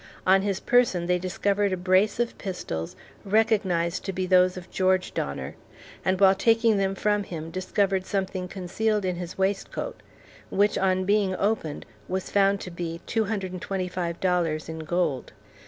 [0.25, 5.13] On his person they discovered a brace of pistols recognized to be those of George
[5.13, 5.55] Donner;
[6.03, 10.01] and while taking them from him, discovered something concealed in his waistcoat,
[10.49, 15.33] which on being opened was found to be $225.00 in gold.